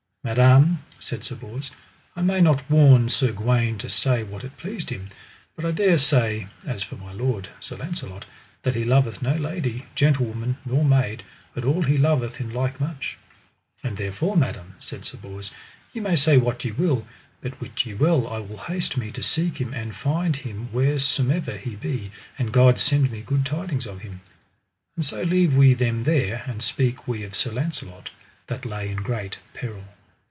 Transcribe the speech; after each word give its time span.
Madam, 0.23 0.77
said 0.99 1.23
Sir 1.23 1.33
Bors, 1.33 1.71
I 2.15 2.21
may 2.21 2.41
not 2.41 2.69
warn 2.69 3.09
Sir 3.09 3.31
Gawaine 3.31 3.79
to 3.79 3.89
say 3.89 4.21
what 4.21 4.43
it 4.43 4.55
pleased 4.55 4.91
him; 4.91 5.09
but 5.55 5.65
I 5.65 5.71
dare 5.71 5.97
say, 5.97 6.45
as 6.63 6.83
for 6.83 6.95
my 6.95 7.11
lord, 7.11 7.49
Sir 7.59 7.77
Launcelot, 7.77 8.27
that 8.61 8.75
he 8.75 8.85
loveth 8.85 9.23
no 9.23 9.33
lady, 9.33 9.87
gentlewoman, 9.95 10.57
nor 10.63 10.85
maid, 10.85 11.23
but 11.55 11.63
all 11.63 11.81
he 11.81 11.97
loveth 11.97 12.39
in 12.39 12.53
like 12.53 12.79
much. 12.79 13.17
And 13.81 13.97
therefore 13.97 14.37
madam, 14.37 14.75
said 14.79 15.05
Sir 15.05 15.17
Bors, 15.17 15.49
ye 15.91 15.99
may 15.99 16.15
say 16.15 16.37
what 16.37 16.63
ye 16.63 16.69
will, 16.71 17.07
but 17.41 17.59
wit 17.59 17.83
ye 17.87 17.95
well 17.95 18.27
I 18.27 18.37
will 18.37 18.57
haste 18.59 18.97
me 18.97 19.09
to 19.13 19.23
seek 19.23 19.57
him, 19.59 19.73
and 19.73 19.95
find 19.95 20.35
him 20.35 20.71
wheresomever 20.71 21.57
he 21.57 21.75
be, 21.75 22.11
and 22.37 22.53
God 22.53 22.79
send 22.79 23.09
me 23.09 23.21
good 23.23 23.43
tidings 23.43 23.87
of 23.87 24.01
him. 24.01 24.21
And 24.95 25.03
so 25.03 25.23
leave 25.23 25.55
we 25.57 25.73
them 25.73 26.03
there, 26.03 26.43
and 26.45 26.61
speak 26.61 27.07
we 27.07 27.23
of 27.23 27.33
Sir 27.33 27.49
Launcelot 27.49 28.11
that 28.45 28.65
lay 28.67 28.87
in 28.87 28.97
great 28.97 29.39
peril. 29.55 29.85